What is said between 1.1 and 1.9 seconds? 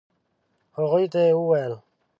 ته يې وويل.